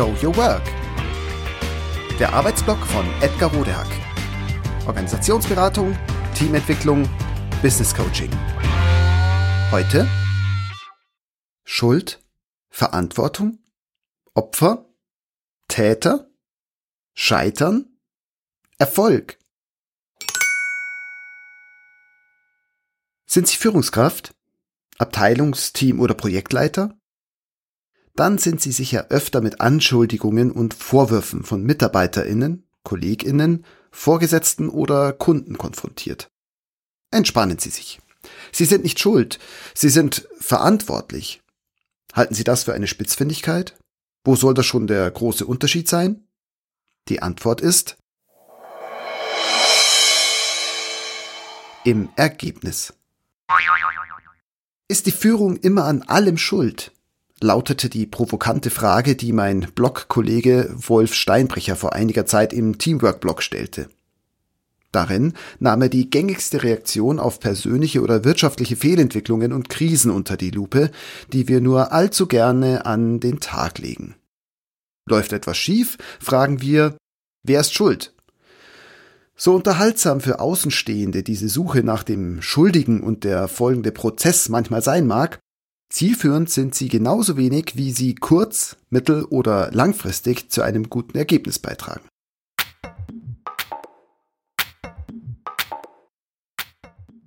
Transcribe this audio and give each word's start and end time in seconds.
Show 0.00 0.16
Your 0.22 0.34
Work. 0.38 0.62
Der 2.18 2.32
Arbeitsblock 2.32 2.78
von 2.86 3.04
Edgar 3.20 3.52
Rodehack. 3.52 3.86
Organisationsberatung, 4.86 5.94
Teamentwicklung, 6.34 7.06
Business 7.60 7.94
Coaching. 7.94 8.30
Heute 9.70 10.08
Schuld, 11.64 12.24
Verantwortung, 12.70 13.58
Opfer, 14.32 14.86
Täter, 15.68 16.30
Scheitern, 17.12 17.98
Erfolg. 18.78 19.38
Sind 23.26 23.48
Sie 23.48 23.58
Führungskraft, 23.58 24.34
Abteilungsteam 24.96 26.00
oder 26.00 26.14
Projektleiter? 26.14 26.98
Dann 28.20 28.36
sind 28.36 28.60
Sie 28.60 28.72
sicher 28.72 29.06
öfter 29.08 29.40
mit 29.40 29.62
Anschuldigungen 29.62 30.52
und 30.52 30.74
Vorwürfen 30.74 31.42
von 31.42 31.62
Mitarbeiterinnen, 31.62 32.68
Kolleginnen, 32.82 33.64
Vorgesetzten 33.92 34.68
oder 34.68 35.14
Kunden 35.14 35.56
konfrontiert. 35.56 36.30
Entspannen 37.10 37.58
Sie 37.58 37.70
sich. 37.70 37.98
Sie 38.52 38.66
sind 38.66 38.84
nicht 38.84 39.00
schuld, 39.00 39.38
Sie 39.74 39.88
sind 39.88 40.28
verantwortlich. 40.38 41.40
Halten 42.12 42.34
Sie 42.34 42.44
das 42.44 42.64
für 42.64 42.74
eine 42.74 42.88
Spitzfindigkeit? 42.88 43.78
Wo 44.22 44.36
soll 44.36 44.52
da 44.52 44.62
schon 44.62 44.86
der 44.86 45.10
große 45.10 45.46
Unterschied 45.46 45.88
sein? 45.88 46.22
Die 47.08 47.22
Antwort 47.22 47.62
ist 47.62 47.96
im 51.84 52.10
Ergebnis. 52.16 52.92
Ist 54.88 55.06
die 55.06 55.10
Führung 55.10 55.56
immer 55.56 55.86
an 55.86 56.02
allem 56.02 56.36
schuld? 56.36 56.92
Lautete 57.40 57.88
die 57.88 58.06
provokante 58.06 58.70
Frage, 58.70 59.16
die 59.16 59.32
mein 59.32 59.68
Blogkollege 59.74 60.74
Wolf 60.76 61.14
Steinbrecher 61.14 61.76
vor 61.76 61.94
einiger 61.94 62.26
Zeit 62.26 62.52
im 62.52 62.78
Teamwork-Blog 62.78 63.42
stellte. 63.42 63.88
Darin 64.92 65.34
nahm 65.60 65.82
er 65.82 65.88
die 65.88 66.10
gängigste 66.10 66.62
Reaktion 66.62 67.20
auf 67.20 67.38
persönliche 67.38 68.02
oder 68.02 68.24
wirtschaftliche 68.24 68.76
Fehlentwicklungen 68.76 69.52
und 69.52 69.68
Krisen 69.68 70.10
unter 70.10 70.36
die 70.36 70.50
Lupe, 70.50 70.90
die 71.32 71.46
wir 71.46 71.60
nur 71.60 71.92
allzu 71.92 72.26
gerne 72.26 72.86
an 72.86 73.20
den 73.20 73.38
Tag 73.38 73.78
legen. 73.78 74.16
Läuft 75.08 75.32
etwas 75.32 75.56
schief, 75.56 75.96
fragen 76.20 76.60
wir, 76.60 76.96
wer 77.44 77.60
ist 77.60 77.72
schuld? 77.72 78.14
So 79.36 79.54
unterhaltsam 79.54 80.20
für 80.20 80.40
Außenstehende 80.40 81.22
diese 81.22 81.48
Suche 81.48 81.82
nach 81.82 82.02
dem 82.02 82.42
Schuldigen 82.42 83.00
und 83.00 83.24
der 83.24 83.48
folgende 83.48 83.92
Prozess 83.92 84.48
manchmal 84.48 84.82
sein 84.82 85.06
mag, 85.06 85.38
zielführend 85.90 86.48
sind 86.48 86.74
sie 86.74 86.88
genauso 86.88 87.36
wenig, 87.36 87.72
wie 87.74 87.92
sie 87.92 88.14
kurz-, 88.14 88.76
mittel- 88.88 89.24
oder 89.24 89.70
langfristig 89.72 90.50
zu 90.50 90.62
einem 90.62 90.88
guten 90.88 91.18
Ergebnis 91.18 91.58
beitragen. 91.58 92.08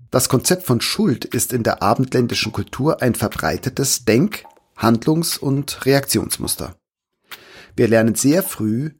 Das 0.09 0.29
Konzept 0.29 0.63
von 0.63 0.81
Schuld 0.81 1.25
ist 1.25 1.53
in 1.53 1.63
der 1.63 1.81
abendländischen 1.81 2.51
Kultur 2.51 3.01
ein 3.01 3.15
verbreitetes 3.15 4.05
Denk-, 4.05 4.45
Handlungs- 4.75 5.37
und 5.37 5.85
Reaktionsmuster. 5.85 6.75
Wir 7.75 7.87
lernen 7.87 8.15
sehr 8.15 8.43
früh, 8.43 8.91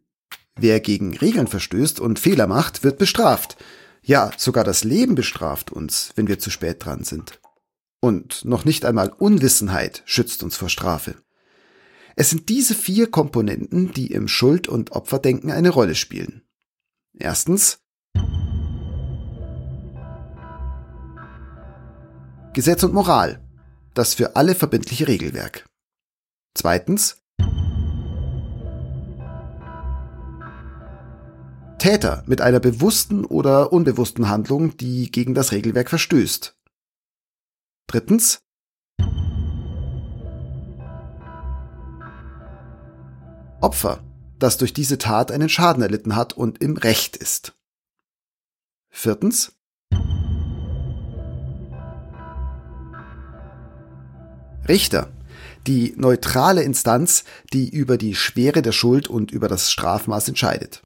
Wer 0.56 0.80
gegen 0.80 1.18
Regeln 1.18 1.48
verstößt 1.48 2.00
und 2.00 2.20
Fehler 2.20 2.48
macht, 2.48 2.84
wird 2.84 2.98
bestraft. 2.98 3.58
Ja, 4.04 4.32
sogar 4.38 4.64
das 4.64 4.84
Leben 4.84 5.16
bestraft 5.16 5.72
uns, 5.72 6.12
wenn 6.16 6.28
wir 6.28 6.40
zu 6.40 6.50
spät 6.52 6.86
dran 6.86 7.04
sind. 7.04 7.40
Und 8.04 8.44
noch 8.44 8.66
nicht 8.66 8.84
einmal 8.84 9.14
Unwissenheit 9.18 10.04
schützt 10.04 10.44
uns 10.44 10.58
vor 10.58 10.68
Strafe. 10.68 11.16
Es 12.18 12.32
sind 12.32 12.50
diese 12.50 12.76
vier 12.76 13.10
Komponenten, 13.10 13.94
die 13.94 14.08
im 14.08 14.28
Schuld- 14.28 14.68
und 14.68 14.92
Opferdenken 14.92 15.52
eine 15.52 15.70
Rolle 15.70 15.96
spielen. 15.96 16.42
Erstens 17.18 17.80
Gesetz 22.52 22.84
und 22.84 22.94
Moral, 22.94 23.42
das 23.94 24.16
für 24.16 24.36
alle 24.36 24.54
verbindliche 24.54 25.08
Regelwerk. 25.08 25.66
Zweitens 26.56 27.24
Täter 31.80 32.24
mit 32.26 32.42
einer 32.42 32.60
bewussten 32.60 33.24
oder 33.24 33.72
unbewussten 33.72 34.28
Handlung, 34.28 34.76
die 34.76 35.10
gegen 35.10 35.34
das 35.34 35.54
Regelwerk 35.54 35.90
verstößt. 35.90 36.58
Drittens. 37.88 38.40
Opfer, 43.62 44.04
das 44.40 44.58
durch 44.58 44.74
diese 44.74 44.98
Tat 44.98 45.32
einen 45.32 45.50
Schaden 45.50 45.84
erlitten 45.84 46.16
hat 46.16 46.34
und 46.34 46.62
im 46.62 46.76
Recht 46.76 47.16
ist. 47.16 47.56
Viertens. 48.90 49.54
Richter, 54.68 55.12
die 55.68 55.94
neutrale 55.98 56.64
Instanz, 56.64 57.24
die 57.52 57.70
über 57.70 57.98
die 57.98 58.16
Schwere 58.16 58.62
der 58.62 58.72
Schuld 58.72 59.08
und 59.08 59.32
über 59.32 59.48
das 59.48 59.72
Strafmaß 59.72 60.28
entscheidet. 60.30 60.84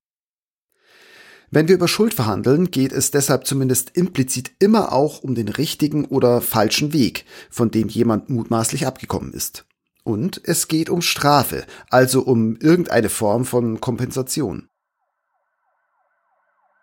Wenn 1.50 1.70
wir 1.70 1.76
über 1.76 1.88
Schuld 1.88 2.14
verhandeln, 2.14 2.72
geht 2.72 2.92
es 2.92 3.12
deshalb 3.12 3.48
zumindest 3.48 3.96
implizit 3.96 4.52
immer 4.60 4.92
auch 4.92 5.24
um 5.24 5.34
den 5.34 5.48
richtigen 5.48 6.04
oder 6.06 6.42
falschen 6.42 6.92
Weg, 6.92 7.26
von 7.50 7.72
dem 7.72 7.88
jemand 7.88 8.30
mutmaßlich 8.30 8.86
abgekommen 8.86 9.32
ist. 9.32 9.66
Und 10.04 10.42
es 10.44 10.68
geht 10.68 10.90
um 10.90 11.02
Strafe, 11.02 11.66
also 11.90 12.22
um 12.22 12.58
irgendeine 12.58 13.10
Form 13.10 13.46
von 13.46 13.80
Kompensation. 13.80 14.68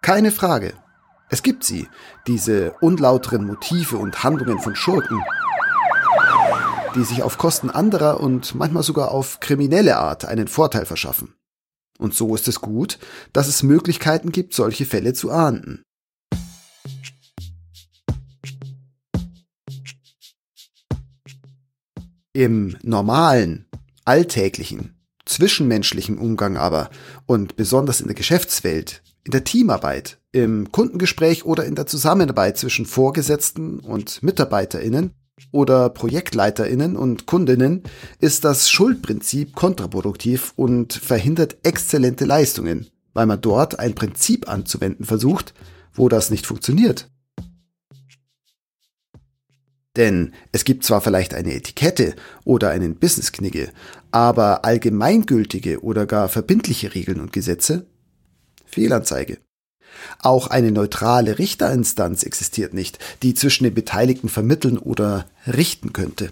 Keine 0.01 0.31
Frage. 0.31 0.73
Es 1.31 1.43
gibt 1.43 1.65
sie, 1.65 1.89
diese 2.27 2.75
unlauteren 2.81 3.47
Motive 3.47 3.97
und 3.97 4.23
Handlungen 4.25 4.61
von 4.61 4.77
Schurken, 4.77 5.23
die 6.95 7.05
sich 7.05 7.23
auf 7.23 7.39
Kosten 7.39 7.71
anderer 7.71 8.21
und 8.21 8.55
manchmal 8.55 8.83
sogar 8.83 9.11
auf 9.11 9.41
kriminelle 9.41 9.97
Art 9.97 10.25
einen 10.25 10.49
Vorteil 10.49 10.87
verschaffen. 10.87 11.35
Und 11.99 12.15
so 12.15 12.35
ist 12.35 12.49
es 12.49 12.61
gut, 12.61 12.99
dass 13.33 13.49
es 13.49 13.63
Möglichkeiten 13.63 14.33
gibt, 14.33 14.55
solche 14.55 14.85
Fälle 14.85 15.13
zu 15.13 15.31
ahnden. 15.31 15.83
Im 22.33 22.77
normalen, 22.83 23.67
alltäglichen, 24.05 24.97
zwischenmenschlichen 25.25 26.19
Umgang 26.19 26.57
aber 26.57 26.91
und 27.27 27.55
besonders 27.55 28.01
in 28.01 28.09
der 28.09 28.17
Geschäftswelt, 28.17 29.03
in 29.23 29.31
der 29.31 29.45
Teamarbeit, 29.45 30.19
im 30.33 30.73
Kundengespräch 30.73 31.45
oder 31.45 31.65
in 31.65 31.77
der 31.77 31.87
Zusammenarbeit 31.87 32.59
zwischen 32.59 32.87
Vorgesetzten 32.87 33.79
und 33.79 34.23
Mitarbeiterinnen 34.23 35.13
oder 35.53 35.89
Projektleiterinnen 35.89 36.97
und 36.97 37.27
Kundinnen 37.27 37.83
ist 38.21 38.45
das 38.45 38.71
Schuldprinzip 38.71 39.55
kontraproduktiv 39.55 40.53
und 40.57 40.93
verhindert 40.93 41.57
exzellente 41.63 42.25
Leistungen, 42.25 42.89
weil 43.13 43.27
man 43.27 43.41
dort 43.41 43.79
ein 43.79 43.95
Prinzip 43.95 44.49
anzuwenden 44.49 45.05
versucht, 45.05 45.55
wo 45.93 46.09
das 46.09 46.31
nicht 46.31 46.47
funktioniert. 46.47 47.09
Denn 49.97 50.33
es 50.51 50.65
gibt 50.65 50.85
zwar 50.85 51.01
vielleicht 51.01 51.35
eine 51.35 51.55
Etikette 51.55 52.17
oder 52.45 52.71
einen 52.71 52.97
Businessknigge, 52.97 53.71
aber 54.11 54.65
allgemeingültige 54.65 55.83
oder 55.83 56.07
gar 56.07 56.29
verbindliche 56.29 56.95
Regeln 56.95 57.21
und 57.21 57.33
Gesetze? 57.33 57.87
Fehlanzeige. 58.67 59.39
Auch 60.21 60.49
eine 60.49 60.73
neutrale 60.73 61.39
Richterinstanz 61.39 62.23
existiert 62.23 62.75
nicht, 62.75 62.99
die 63.23 63.35
zwischen 63.35 63.65
den 63.65 63.75
Beteiligten 63.75 64.29
vermitteln 64.29 64.79
oder 64.79 65.27
richten 65.47 65.93
könnte. 65.93 66.31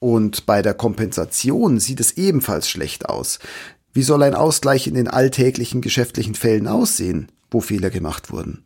Und 0.00 0.46
bei 0.46 0.62
der 0.62 0.74
Kompensation 0.74 1.80
sieht 1.80 2.00
es 2.00 2.12
ebenfalls 2.12 2.68
schlecht 2.68 3.08
aus. 3.08 3.38
Wie 3.92 4.02
soll 4.02 4.22
ein 4.22 4.34
Ausgleich 4.34 4.86
in 4.86 4.94
den 4.94 5.08
alltäglichen 5.08 5.80
geschäftlichen 5.80 6.34
Fällen 6.34 6.68
aussehen, 6.68 7.32
wo 7.50 7.60
Fehler 7.60 7.90
gemacht 7.90 8.30
wurden? 8.30 8.64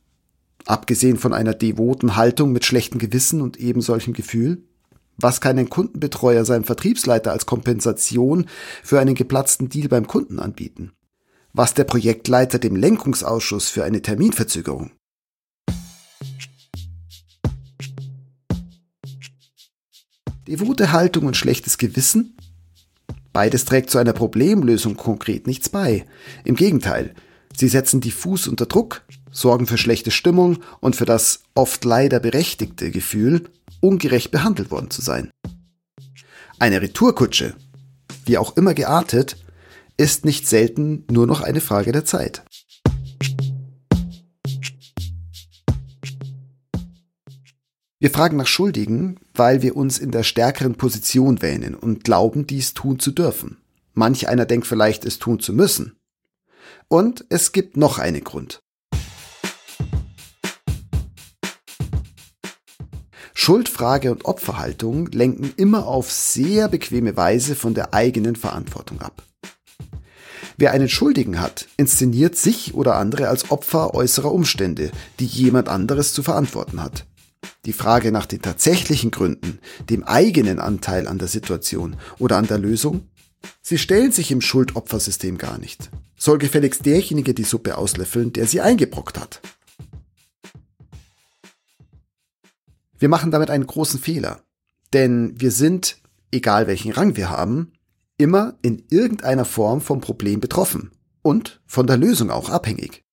Abgesehen 0.67 1.17
von 1.17 1.33
einer 1.33 1.55
devoten 1.55 2.17
Haltung 2.17 2.53
mit 2.53 2.65
schlechtem 2.65 2.99
Gewissen 2.99 3.41
und 3.41 3.57
eben 3.59 3.81
solchem 3.81 4.13
Gefühl? 4.13 4.63
Was 5.17 5.41
kann 5.41 5.59
ein 5.59 5.71
Kundenbetreuer 5.71 6.45
seinem 6.45 6.65
Vertriebsleiter 6.65 7.33
als 7.33 7.47
Kompensation 7.47 8.47
für 8.83 9.01
einen 9.01 9.15
geplatzten 9.15 9.69
Deal 9.69 9.89
beim 9.89 10.07
Kunden 10.07 10.39
anbieten? 10.39 10.93
Was 11.53 11.75
der 11.75 11.85
Projektleiter 11.85 12.59
dem 12.59 12.77
Lenkungsausschuss 12.77 13.69
für 13.69 13.85
eine 13.85 14.03
Terminverzögerung. 14.03 14.91
Devote 20.49 20.93
Haltung 20.93 21.27
und 21.27 21.37
schlechtes 21.37 21.79
Gewissen? 21.79 22.37
Beides 23.33 23.65
trägt 23.65 23.91
zu 23.91 23.99
einer 23.99 24.13
Problemlösung 24.13 24.97
konkret 24.97 25.47
nichts 25.47 25.69
bei. 25.69 26.05
Im 26.45 26.57
Gegenteil, 26.57 27.15
sie 27.57 27.69
setzen 27.69 28.01
diffus 28.01 28.49
unter 28.49 28.67
Druck, 28.67 29.03
sorgen 29.31 29.67
für 29.67 29.79
schlechte 29.79 30.11
Stimmung 30.11 30.59
und 30.81 30.97
für 30.97 31.07
das 31.07 31.45
oft 31.55 31.85
leider 31.85 32.21
berechtigte 32.21 32.91
Gefühl, 32.91 33.49
ungerecht 33.81 34.31
behandelt 34.31 34.71
worden 34.71 34.91
zu 34.91 35.01
sein. 35.01 35.31
Eine 36.59 36.83
Retourkutsche, 36.83 37.55
wie 38.27 38.37
auch 38.37 38.57
immer 38.57 38.75
geartet, 38.75 39.42
ist 39.97 40.25
nicht 40.25 40.49
selten 40.49 41.05
nur 41.11 41.27
noch 41.27 41.41
eine 41.41 41.61
Frage 41.61 41.93
der 41.93 42.05
Zeit. 42.05 42.43
Wir 48.03 48.11
fragen 48.11 48.37
nach 48.37 48.49
Schuldigen, 48.49 49.21
weil 49.33 49.63
wir 49.63 49.77
uns 49.77 49.99
in 49.99 50.11
der 50.11 50.25
stärkeren 50.25 50.75
Position 50.75 51.41
wähnen 51.41 51.77
und 51.77 52.03
glauben, 52.03 52.49
dies 52.49 52.75
tun 52.75 52.99
zu 52.99 53.13
dürfen. 53.13 53.59
Manch 53.95 54.29
einer 54.29 54.45
denkt 54.45 54.67
vielleicht, 54.67 55.05
es 55.05 55.21
tun 55.21 55.39
zu 55.39 55.53
müssen. 55.53 55.97
Und 56.89 57.25
es 57.29 57.53
gibt 57.53 57.77
noch 57.77 57.99
einen 57.99 58.25
Grund. 58.25 58.61
Schuldfrage 63.35 64.11
und 64.11 64.25
Opferhaltung 64.25 65.07
lenken 65.07 65.53
immer 65.57 65.87
auf 65.87 66.11
sehr 66.11 66.69
bequeme 66.69 67.17
Weise 67.17 67.55
von 67.55 67.75
der 67.75 67.95
eigenen 67.95 68.37
Verantwortung 68.37 69.01
ab. 69.01 69.23
Wer 70.63 70.71
einen 70.71 70.89
Schuldigen 70.89 71.41
hat, 71.41 71.67
inszeniert 71.77 72.37
sich 72.37 72.73
oder 72.73 72.95
andere 72.95 73.27
als 73.27 73.51
Opfer 73.51 73.95
äußerer 73.95 74.31
Umstände, 74.31 74.93
die 75.19 75.27
jemand 75.27 75.69
anderes 75.69 76.13
zu 76.13 76.23
verantworten 76.23 76.81
hat. 76.81 77.05
Die 77.65 77.73
Frage 77.73 78.13
nach 78.13 78.27
den 78.27 78.43
tatsächlichen 78.43 79.11
Gründen, 79.11 79.59
dem 79.91 80.05
eigenen 80.05 80.61
Anteil 80.61 81.09
an 81.09 81.19
der 81.19 81.27
Situation 81.27 81.97
oder 82.21 82.37
an 82.37 82.47
der 82.47 82.59
Lösung, 82.59 83.09
sie 83.61 83.77
stellen 83.77 84.13
sich 84.13 84.31
im 84.31 84.41
Schuldopfersystem 84.41 85.37
gar 85.37 85.59
nicht. 85.59 85.91
Soll 86.17 86.39
gefälligst 86.39 86.87
derjenige 86.87 87.35
die 87.35 87.43
Suppe 87.43 87.77
auslöffeln, 87.77 88.33
der 88.33 88.47
sie 88.47 88.61
eingebrockt 88.61 89.19
hat. 89.19 89.41
Wir 93.01 93.09
machen 93.09 93.33
damit 93.33 93.51
einen 93.51 93.67
großen 93.67 93.99
Fehler, 93.99 94.45
denn 94.93 95.41
wir 95.41 95.51
sind, 95.51 95.97
egal 96.31 96.69
welchen 96.69 96.93
Rang 96.93 97.17
wir 97.17 97.31
haben, 97.31 97.73
immer 98.19 98.59
in 98.63 98.85
irgendeiner 98.91 99.45
Form 99.45 99.81
vom 99.81 100.01
Problem 100.01 100.41
betroffen 100.41 100.93
und 101.23 101.61
von 101.67 101.87
der 101.87 101.97
Lösung 101.97 102.31
auch 102.31 102.51
abhängig. 102.51 103.05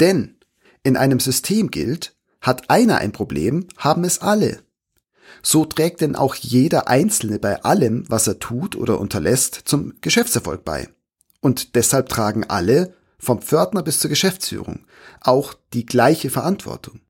Denn 0.00 0.38
in 0.82 0.96
einem 0.96 1.20
System 1.20 1.70
gilt, 1.70 2.16
hat 2.40 2.70
einer 2.70 2.98
ein 2.98 3.12
Problem, 3.12 3.68
haben 3.76 4.04
es 4.04 4.20
alle. 4.20 4.62
So 5.42 5.64
trägt 5.64 6.00
denn 6.00 6.16
auch 6.16 6.34
jeder 6.34 6.88
Einzelne 6.88 7.38
bei 7.38 7.62
allem, 7.62 8.04
was 8.08 8.26
er 8.26 8.38
tut 8.38 8.76
oder 8.76 9.00
unterlässt, 9.00 9.54
zum 9.64 9.94
Geschäftserfolg 10.00 10.64
bei. 10.64 10.88
Und 11.40 11.74
deshalb 11.74 12.08
tragen 12.08 12.44
alle, 12.44 12.94
vom 13.18 13.40
Pförtner 13.40 13.82
bis 13.82 14.00
zur 14.00 14.10
Geschäftsführung, 14.10 14.84
auch 15.20 15.54
die 15.72 15.86
gleiche 15.86 16.28
Verantwortung. 16.28 17.00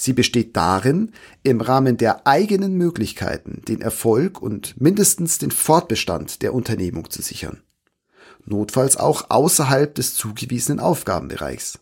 Sie 0.00 0.14
besteht 0.14 0.56
darin, 0.56 1.12
im 1.42 1.60
Rahmen 1.60 1.98
der 1.98 2.26
eigenen 2.26 2.72
Möglichkeiten 2.78 3.60
den 3.68 3.82
Erfolg 3.82 4.40
und 4.40 4.80
mindestens 4.80 5.36
den 5.36 5.50
Fortbestand 5.50 6.40
der 6.40 6.54
Unternehmung 6.54 7.10
zu 7.10 7.20
sichern. 7.20 7.62
Notfalls 8.46 8.96
auch 8.96 9.28
außerhalb 9.28 9.94
des 9.94 10.14
zugewiesenen 10.14 10.80
Aufgabenbereichs. 10.80 11.80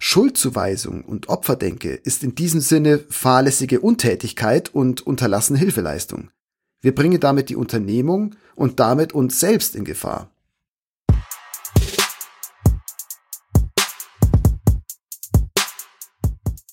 Schuldzuweisung 0.00 1.04
und 1.04 1.28
Opferdenke 1.28 1.90
ist 1.90 2.24
in 2.24 2.34
diesem 2.34 2.58
Sinne 2.58 2.98
fahrlässige 3.10 3.78
Untätigkeit 3.78 4.74
und 4.74 5.06
unterlassene 5.06 5.60
Hilfeleistung. 5.60 6.30
Wir 6.80 6.96
bringen 6.96 7.20
damit 7.20 7.48
die 7.48 7.56
Unternehmung 7.56 8.34
und 8.56 8.80
damit 8.80 9.12
uns 9.12 9.38
selbst 9.38 9.76
in 9.76 9.84
Gefahr. 9.84 10.32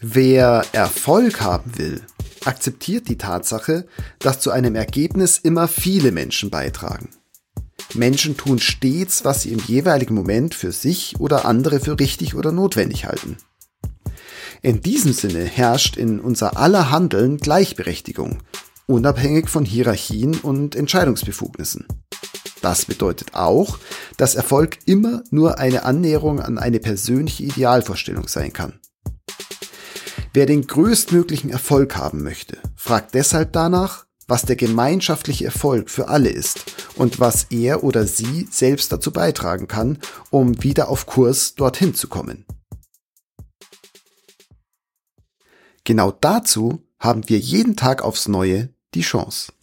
Wer 0.05 0.65
Erfolg 0.73 1.39
haben 1.39 1.77
will, 1.77 2.01
akzeptiert 2.44 3.07
die 3.07 3.17
Tatsache, 3.17 3.88
dass 4.19 4.41
zu 4.41 4.51
einem 4.51 4.75
Ergebnis 4.75 5.38
immer 5.38 5.69
viele 5.69 6.11
Menschen 6.11 6.50
beitragen. 6.50 7.07
Menschen 7.94 8.35
tun 8.35 8.59
stets, 8.59 9.23
was 9.23 9.44
sie 9.44 9.53
im 9.53 9.59
jeweiligen 9.59 10.13
Moment 10.13 10.55
für 10.55 10.73
sich 10.73 11.15
oder 11.21 11.45
andere 11.45 11.79
für 11.79 11.97
richtig 11.97 12.35
oder 12.35 12.51
notwendig 12.51 13.05
halten. 13.05 13.38
In 14.61 14.81
diesem 14.81 15.13
Sinne 15.13 15.45
herrscht 15.45 15.95
in 15.95 16.19
unser 16.19 16.57
aller 16.57 16.91
Handeln 16.91 17.38
Gleichberechtigung, 17.38 18.39
unabhängig 18.88 19.47
von 19.47 19.63
Hierarchien 19.63 20.35
und 20.35 20.75
Entscheidungsbefugnissen. 20.75 21.88
Das 22.61 22.83
bedeutet 22.83 23.35
auch, 23.35 23.79
dass 24.17 24.35
Erfolg 24.35 24.79
immer 24.85 25.23
nur 25.31 25.59
eine 25.59 25.83
Annäherung 25.83 26.41
an 26.41 26.57
eine 26.57 26.81
persönliche 26.81 27.44
Idealvorstellung 27.44 28.27
sein 28.27 28.51
kann. 28.51 28.81
Wer 30.35 30.47
den 30.47 30.65
größtmöglichen 30.65 31.51
Erfolg 31.51 31.95
haben 31.95 32.24
möchte, 32.24 32.57
fragt 32.75 33.13
deshalb 33.13 33.53
danach, 33.53 34.07
was 34.27 34.41
der 34.41 34.56
gemeinschaftliche 34.56 35.45
Erfolg 35.45 35.91
für 35.91 36.07
alle 36.07 36.30
ist 36.30 36.88
und 36.95 37.19
was 37.19 37.45
er 37.51 37.83
oder 37.83 38.07
sie 38.07 38.47
selbst 38.50 38.91
dazu 38.91 39.12
beitragen 39.12 39.68
kann, 39.68 40.00
um 40.31 40.63
wieder 40.63 40.89
auf 40.89 41.06
Kurs 41.06 41.53
dorthin 41.53 41.94
zu 41.94 42.07
kommen. 42.07 42.45
Genau 45.83 46.12
dazu 46.12 46.83
haben 47.00 47.30
wir 47.30 47.38
jeden 47.38 47.75
Tag 47.75 48.01
aufs 48.01 48.27
Neue 48.27 48.74
die 48.95 49.01
Chance. 49.01 49.53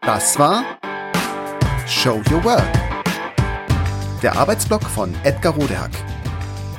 Das 0.00 0.38
war 0.38 0.64
Show 1.86 2.22
Your 2.30 2.42
Work. 2.44 2.72
Der 4.22 4.36
Arbeitsblock 4.36 4.84
von 4.84 5.14
Edgar 5.24 5.52
Rodehack. 5.52 5.90